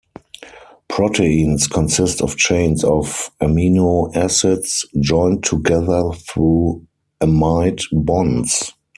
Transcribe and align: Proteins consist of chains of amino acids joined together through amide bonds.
Proteins 0.87 1.67
consist 1.67 2.23
of 2.23 2.35
chains 2.35 2.83
of 2.83 3.29
amino 3.39 4.11
acids 4.15 4.83
joined 4.99 5.43
together 5.43 6.09
through 6.27 6.87
amide 7.21 7.83
bonds. 7.91 8.73